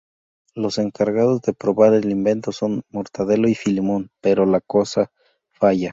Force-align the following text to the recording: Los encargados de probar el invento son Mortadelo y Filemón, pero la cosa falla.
Los 0.55 0.79
encargados 0.79 1.43
de 1.43 1.53
probar 1.53 1.93
el 1.93 2.09
invento 2.09 2.51
son 2.51 2.81
Mortadelo 2.89 3.47
y 3.47 3.53
Filemón, 3.53 4.09
pero 4.19 4.47
la 4.47 4.59
cosa 4.59 5.11
falla. 5.51 5.89